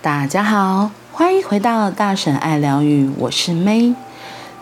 [0.00, 3.96] 大家好，欢迎回到大婶爱疗愈，我是 May。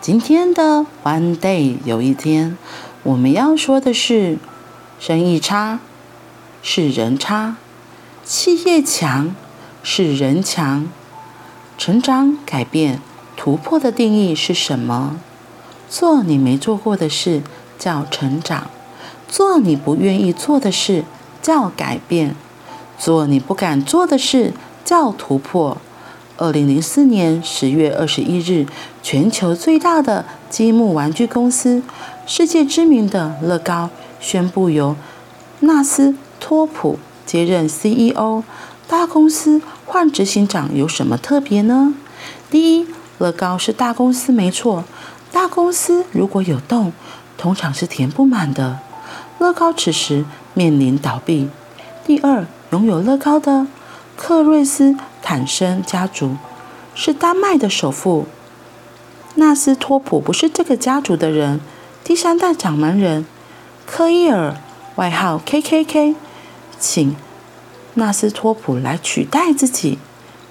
[0.00, 2.56] 今天的 One Day 有一天，
[3.02, 4.38] 我们要说的是：
[4.98, 5.80] 生意差
[6.62, 7.56] 是人差，
[8.24, 9.36] 企业强
[9.82, 10.88] 是人强。
[11.76, 13.02] 成长、改变、
[13.36, 15.20] 突破的定义是什么？
[15.90, 17.42] 做你没做过的事
[17.78, 18.70] 叫成长，
[19.28, 21.04] 做你不愿意做的事
[21.42, 22.34] 叫改变，
[22.98, 24.54] 做你不敢做的事
[24.86, 25.76] 叫突破。
[26.38, 28.66] 二零零四年十月二十一日，
[29.02, 31.82] 全球最大的积木玩具公司、
[32.26, 33.90] 世界知名的乐高
[34.20, 34.94] 宣布由
[35.60, 38.44] 纳斯托普接任 CEO。
[38.86, 41.94] 大公司换执行长有什么特别呢？
[42.48, 42.86] 第一，
[43.18, 44.84] 乐高是大公司没错。
[45.32, 46.92] 大公司如果有洞，
[47.36, 48.78] 通常是填不满的。
[49.40, 51.48] 乐高此时面临倒闭。
[52.06, 53.66] 第二，拥有乐高的
[54.16, 56.36] 克瑞斯坦森家族
[56.94, 58.26] 是丹麦的首富。
[59.34, 61.60] 纳斯托普不是这个家族的人。
[62.02, 63.26] 第三代掌门人
[63.84, 64.56] 科伊尔，
[64.94, 66.14] 外号 KKK，
[66.80, 67.14] 请
[67.94, 69.98] 纳斯托普来取代自己。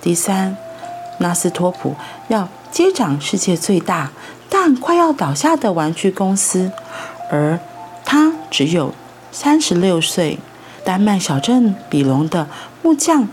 [0.00, 0.56] 第三，
[1.18, 1.96] 纳斯托普
[2.28, 4.12] 要接掌世界最大
[4.48, 6.70] 但快要倒下的玩具公司，
[7.30, 7.58] 而
[8.04, 8.94] 他只有
[9.32, 10.38] 三十六岁。
[10.84, 12.48] 丹麦小镇比隆的
[12.82, 13.28] 木匠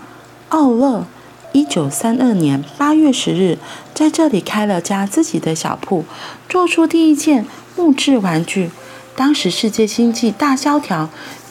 [0.56, 1.06] 奥勒，
[1.52, 3.58] 一九三二年八月十日
[3.94, 6.06] 在这里开了家自己的小铺，
[6.48, 8.72] 做出第一件木质玩具。
[9.18, 11.10] 当时世界经济大萧条，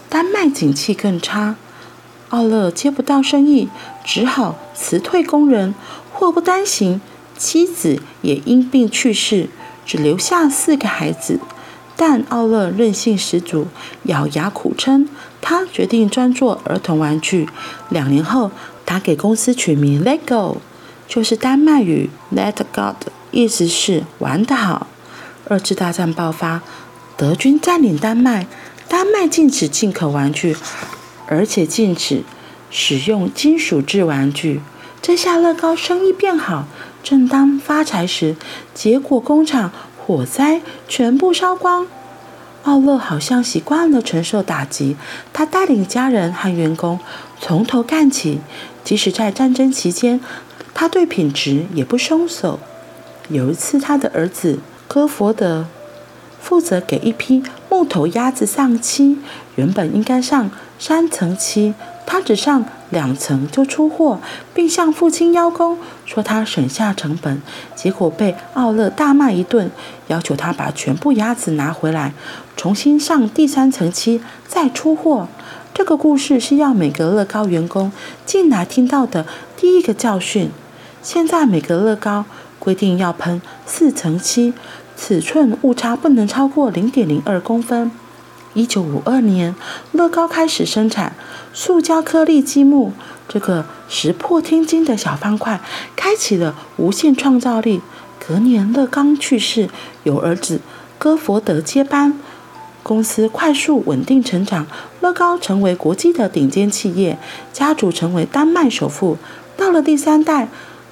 [0.09, 1.57] 丹麦景气更差，
[2.31, 3.69] 奥勒接不到生意，
[4.07, 5.75] 只好辞退工人。
[6.11, 7.03] 祸不单行，
[7.37, 9.51] 妻子也因病去世，
[9.85, 11.41] 只留下四个孩子。
[11.97, 13.67] 但奥勒韧性十足，
[14.05, 15.07] 咬牙苦撑。
[15.41, 17.47] 他决定专做儿童玩具。
[17.91, 18.51] 两年后，
[18.87, 20.59] 他给公司取名 “Lego”，
[21.09, 22.97] 就是丹麦语 “Let God”，
[23.31, 24.87] 意思是“玩得好”。
[25.49, 26.63] 二次大战爆发，
[27.17, 28.47] 德军占领丹麦，
[28.89, 30.57] 丹麦禁止进口玩具，
[31.27, 32.23] 而且禁止
[32.71, 34.61] 使用金属制玩具。
[35.03, 36.67] 这下乐高生意变好，
[37.03, 38.37] 正当发财时，
[38.73, 41.87] 结果工厂火灾全部烧光。
[42.63, 44.97] 奥勒好像习惯了承受打击，
[45.35, 46.99] 他带领家人和员工
[47.39, 48.41] 从头干起，
[48.85, 50.21] 即使在战争期间，
[50.75, 52.61] 他对品质也不松手。
[53.29, 55.67] 有一次，他的儿子戈佛德
[56.39, 59.19] 负责给一批木头鸭子上漆，
[59.57, 61.73] 原本应该上三层漆，
[62.05, 64.21] 他只上两层就出货，
[64.53, 67.41] 并向父亲邀功，说他省下成本。
[67.75, 69.71] 结果被奥勒大骂一顿，
[70.09, 72.13] 要求他把全部鸭子拿回来，
[72.55, 75.29] 重新上第三层漆，再出货。
[75.75, 77.91] 这个故事是要每个乐高员工
[78.25, 79.27] 进来听到的
[79.57, 80.51] 第一个教训。
[81.03, 82.25] 现在每个乐高
[82.61, 84.55] 规定要喷四层漆，
[84.97, 87.91] 尺寸误差不能超过零点零二公分。
[88.53, 89.57] 一九五二年，
[89.91, 91.17] 乐高开始生产
[91.53, 92.93] 塑胶颗粒积木，
[93.29, 95.61] 这个石破天惊的小方块，
[95.97, 97.81] 开启了无限创造力。
[98.25, 99.69] 隔年，乐高去世，
[100.05, 100.61] 由儿子
[100.99, 102.17] 戈佛德接班，
[102.85, 104.67] 公司快速稳定成长，
[105.01, 107.19] 乐高成为国际的顶尖企业，
[107.51, 109.17] 家族成为丹麦首富。
[109.57, 110.49] 到了第三代，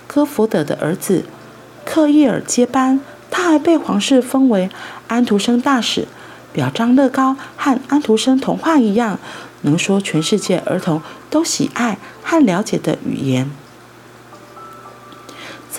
[0.06, 1.26] 戈福德的儿子
[1.84, 2.98] 克伊尔接班，
[3.30, 4.70] 他还被皇室封为
[5.06, 6.08] 安徒生大使。
[6.52, 9.18] 表彰乐高和安徒生童话一样，
[9.62, 13.50] 能说全世界儿童都喜爱和了解的语言。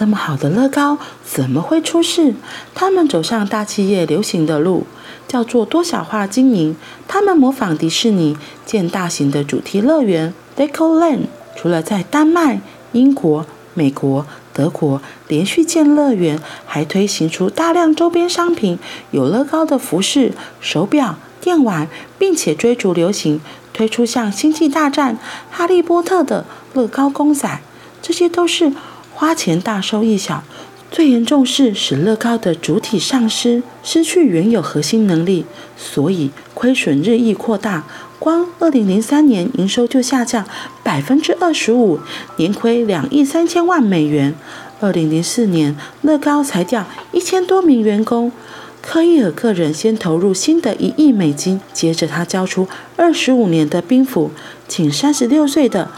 [0.03, 2.35] 这么好的乐高怎么会出事？
[2.75, 4.85] 他们走上大企业流行的路，
[5.29, 6.75] 叫做多小化经营。
[7.07, 12.59] 他们模仿迪士尼建大型的主题乐园 Legoland，除了在丹麦、
[12.91, 14.25] 英国、美国。
[14.51, 18.77] 德国连续建乐园，还推行出大量周边商品，
[19.11, 21.87] 有乐高的服饰、手表、电玩，
[22.19, 23.39] 并且追逐流行，
[23.71, 25.15] 推出像《星际大战》、
[25.49, 27.61] 《哈利波特》的乐高公仔。
[28.01, 28.73] 这些都是
[29.13, 30.43] 花钱大收益小，
[30.91, 35.45] 最严重是使乐高的主体丧失，失去原有核心能力，
[35.77, 37.83] 所以亏损日益扩大。
[38.19, 40.45] 光二零零三年营收就下降
[40.81, 41.99] 百分之二十五，
[42.37, 44.33] 年亏两亿三千万美元。
[44.79, 48.31] 二零零四年，乐高裁掉一千多名员工。
[48.81, 52.67] 科伊尔个人先投入新的一亿美金，接着他交出
[52.97, 54.31] 二十五年的兵符，
[54.67, 55.89] 请三十六岁的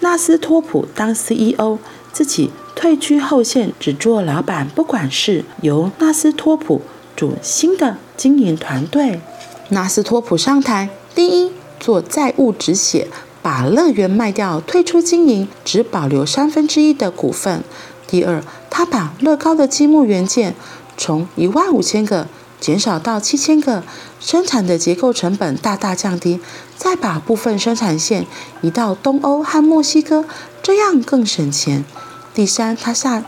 [0.00, 1.78] 纳斯托普当 CEO，
[2.12, 6.82] 自己退居后线，只做老板不管事，由纳斯托普
[7.16, 9.20] 组新的经营团队。
[9.70, 11.50] 纳斯托普上台，第一
[11.80, 13.08] 做债务止血，
[13.42, 17.64] 把乐园卖掉，退出经营，只保留三分之一的股份。
[18.06, 20.54] 第二，他把乐高的积木元件
[20.96, 22.28] 从一万五千个
[22.60, 23.82] 减少到七千个，
[24.20, 26.40] 生产的结构成本大大降低，
[26.76, 28.26] 再把部分生产线
[28.60, 30.24] 移到东欧和墨西哥，
[30.62, 31.84] 这样更省钱。
[32.34, 33.24] 第三，他下。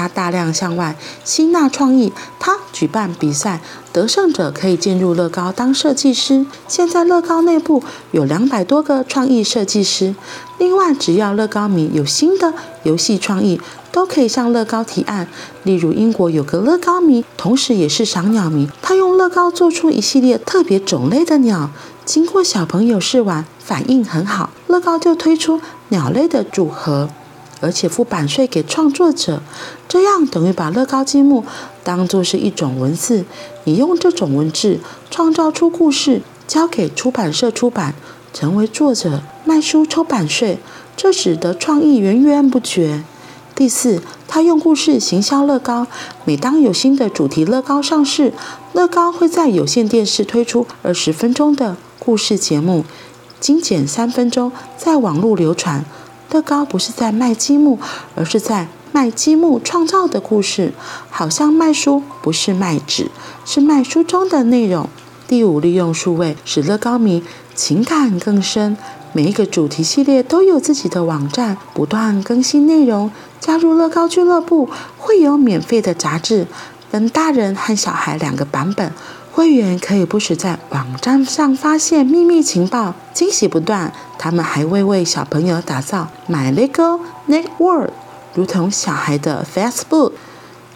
[0.00, 3.60] 他大量向外吸纳创意，他举办比赛，
[3.92, 6.46] 得胜者可以进入乐高当设计师。
[6.66, 10.14] 现在乐高内部有两百多个创意设计师。
[10.56, 12.54] 另外，只要乐高迷有新的
[12.84, 13.60] 游戏创意，
[13.92, 15.28] 都可以向乐高提案。
[15.64, 21.68] 例如，英国有个乐高迷，同时也是赏鸟迷，他用乐高做出一系列特别种类的鸟，
[22.06, 25.60] 经过小朋友试玩，反应很好，乐高就推出
[25.90, 27.10] 鸟类的组合。
[27.62, 29.42] 而且付版税给创作者，
[29.90, 31.44] 这样等于把乐高积木
[31.82, 33.24] 当作是一种文字，
[33.64, 34.78] 你用这种文字
[35.10, 37.96] 创造出故事，交给出版社出版，
[38.32, 40.60] 成为作者卖书抽版税，
[40.96, 43.02] 这使得创意源源不绝。
[43.56, 45.88] 第四，他用故事行销乐高，
[46.24, 48.32] 每当有新的主题乐高上市，
[48.72, 52.84] 乐高会在有线电视推出二十分钟的故事节目，
[53.40, 55.84] 精简三分钟，在网络流传。
[56.30, 57.80] 乐高不是在卖积木，
[58.14, 60.72] 而是在卖积木创造的故事，
[61.10, 63.10] 好像卖书不是卖纸，
[63.44, 64.88] 是卖书中的内容。
[65.28, 67.22] 第五，利用数位使乐高迷
[67.54, 68.76] 情感更深。
[69.12, 73.10] 每一个主题系列都有自己的网站，不断更新内容。
[73.40, 76.46] 加入乐高俱乐部会有免费的杂志，
[76.90, 78.92] 分大人和小孩两个版本。
[79.32, 83.92] 会员可以不时在网站上发现秘密情报，惊喜不断。
[84.18, 87.90] 他们还会为小朋友打造 My Lego Network，
[88.34, 90.12] 如同小孩的 Facebook。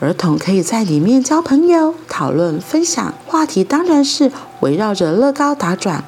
[0.00, 3.14] 儿童可以在里面交朋友、讨论、分享。
[3.26, 4.30] 话题当然是
[4.60, 6.04] 围绕着乐高打转。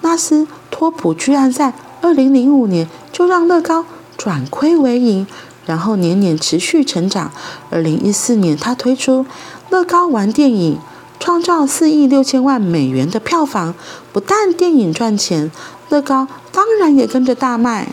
[0.00, 1.72] 纳斯托普居然在
[2.02, 3.84] 2005年就让乐高
[4.16, 5.26] 转亏为盈，
[5.66, 7.30] 然后年年持续成长。
[7.70, 9.26] 2014年，他推出
[9.70, 10.78] 乐高玩电影。
[11.18, 13.74] 创造四亿六千万美元的票房，
[14.12, 15.50] 不但电影赚钱，
[15.88, 17.88] 乐高当然也跟着大卖。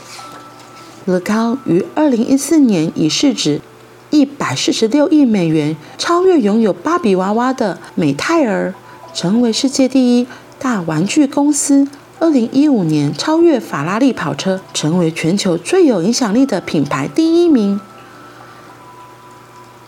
[1.06, 3.62] 乐高于二零一四年以市值
[4.10, 8.74] 一百四十六亿美元超越拥有芭比娃娃的美泰尔，
[9.14, 10.28] 成为世界第一
[10.60, 11.88] 大玩具公司。
[12.20, 17.80] 二零一五年超越法拉利跑车，成为全球最有影响力的品牌第一名。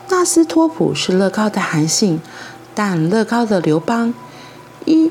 [0.10, 2.20] 纳斯托普是乐高的韩信。
[2.78, 4.14] 但乐高的刘邦
[4.84, 5.10] 伊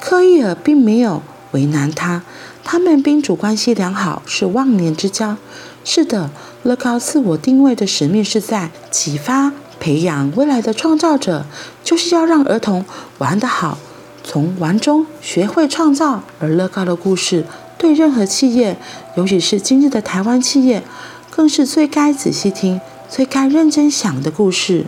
[0.00, 2.22] 克伊尔并没有为难他，
[2.64, 5.36] 他们宾主关系良好，是忘年之交。
[5.84, 6.30] 是的，
[6.62, 11.44] 乐高自我定位的使命是在启发、培养未来的创造者，
[11.82, 12.84] 就是要让儿童
[13.18, 13.78] 玩得好，
[14.22, 16.22] 从玩中学会创造。
[16.38, 17.44] 而乐高的故事，
[17.76, 18.76] 对任何企业，
[19.16, 20.84] 尤其是今日的台湾企业，
[21.30, 24.86] 更是最该仔细听、最该认真想的故事。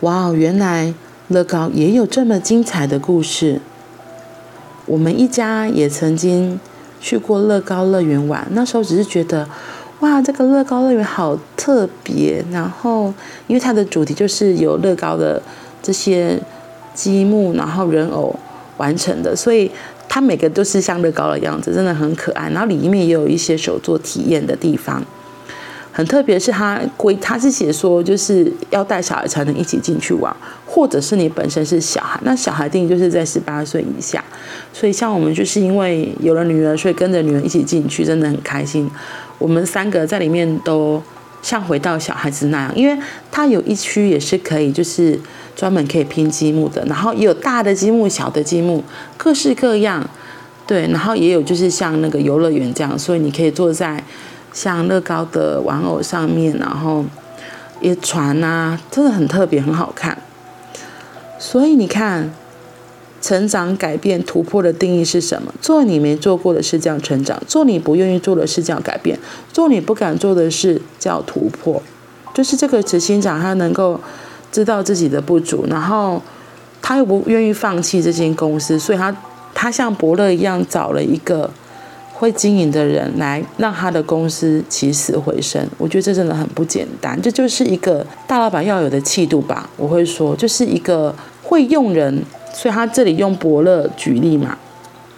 [0.00, 0.94] 哇哦，原来
[1.28, 3.60] 乐高也有这么精彩的故事。
[4.90, 6.58] 我们一家也曾经
[7.00, 9.48] 去过乐高乐园玩，那时候只是觉得，
[10.00, 12.44] 哇，这个乐高乐园好特别。
[12.50, 13.14] 然后，
[13.46, 15.40] 因为它的主题就是有乐高的
[15.80, 16.36] 这些
[16.92, 18.34] 积木，然后人偶
[18.78, 19.70] 完成的，所以
[20.08, 22.50] 它每个都是像乐高的样子，真的很可爱。
[22.50, 25.00] 然后里面也有一些手作体验的地方。
[26.00, 34.24] 很特别是他规，他是写说就是要带小孩才能一起进去玩，或者是你本身是小孩，那小孩定就是在十八岁以下。
[34.72, 38.90] 所以像我们就是因为有了女儿，所以跟着女儿一起进去，真的很开心。
[39.36, 41.02] 我们三个在里面都
[41.42, 42.98] 像回到小孩子那样，因为
[43.30, 45.20] 它有一区也是可以就是
[45.54, 48.82] 专门可以拼积木的，然后也有大的积木、小的积木，
[49.18, 50.08] 各式各样。
[50.66, 54.02] 对，然后也有就是像那个游乐园这样，所以你可以坐在。
[54.52, 57.04] 像乐高的玩偶上面，然后
[57.80, 60.18] 一船啊，真的很特别，很好看。
[61.38, 62.32] 所以你看，
[63.22, 65.54] 成长、改变、突破的定义是什么？
[65.60, 69.18] 做你没做过的事叫成长，做你不愿意做的事叫改变，
[69.52, 71.82] 做你不敢做的事叫突破。
[72.34, 74.00] 就是这个执行长，他能够
[74.50, 76.20] 知道自己的不足，然后
[76.82, 79.16] 他又不愿意放弃这间公司，所以他
[79.54, 81.50] 他像伯乐一样找了一个。
[82.20, 87.18] 会经营的人来让他的公司起死回生，我觉得这真的很不简单。
[87.22, 89.70] 这就是一个大老板要有的气度吧。
[89.78, 92.22] 我会说，就是一个会用人，
[92.52, 94.58] 所以他这里用伯乐举例嘛。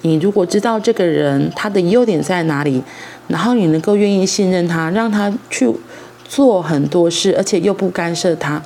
[0.03, 2.81] 你如果知道这个人他的优点在哪里，
[3.27, 5.69] 然后你能够愿意信任他，让他去
[6.29, 8.63] 做很多事，而且又不干涉他，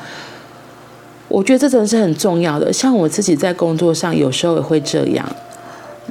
[1.28, 2.70] 我觉得这真的是很重要的。
[2.70, 5.26] 像我自己在工作上，有时候也会这样。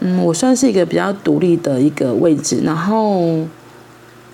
[0.01, 3.45] 嗯，我算是一个比较独立的一个位置，然后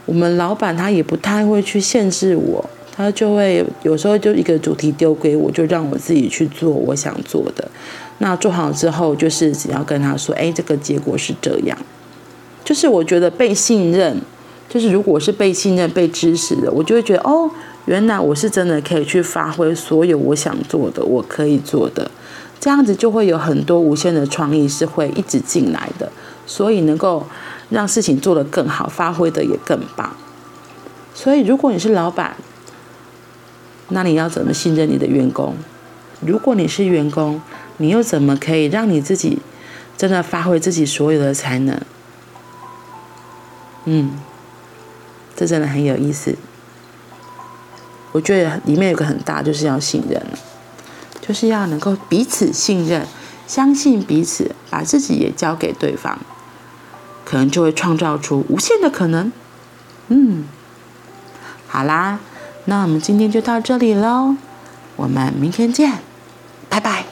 [0.05, 7.67] 我们老板他也不太会去限制我，他就会有时候就一个主题丢给我，就让我自己去做我想做的。
[8.17, 11.77] 那做好之后，就是只要跟他说，哎，这个结果是这样。
[12.63, 14.17] 就是我觉得被信任，
[14.69, 17.49] 就是如果是被信任、被支持的，我就会觉得哦，
[17.85, 22.09] 原来我是真的可以去发挥所有我想做的，我可以做的，
[22.61, 26.11] 这样子就会有很多无限的创意是会一直进来的，
[26.45, 27.25] 所以能够
[27.71, 30.15] 让事情做得更好，发挥的也更棒。
[31.15, 32.35] 所以如果你是老板，
[33.89, 35.55] 那你要怎么信任你的员工？
[36.21, 37.41] 如果你是员工，
[37.77, 39.39] 你又怎么可以让你自己
[39.97, 41.81] 真的发挥自己所有的才能？
[43.85, 44.11] 嗯，
[45.35, 46.35] 这真的很有意思。
[48.11, 50.21] 我觉得里面有个很大，就是要信任，
[51.21, 53.07] 就是要能够彼此信任，
[53.47, 56.17] 相信彼此，把自己也交给对方，
[57.23, 59.31] 可能就会创造出无限的可能。
[60.07, 60.45] 嗯，
[61.67, 62.19] 好啦，
[62.65, 64.35] 那我们今天就到这里喽，
[64.95, 65.99] 我们明天见，
[66.67, 67.10] 拜拜。